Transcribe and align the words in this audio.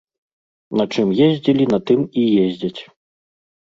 На 0.81 0.85
чым 0.95 1.13
ездзілі, 1.27 1.69
на 1.77 1.83
тым 1.93 1.99
і 2.25 2.27
ездзяць. 2.49 2.77